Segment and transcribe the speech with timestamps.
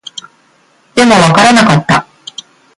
[0.95, 2.07] でも、わからなかった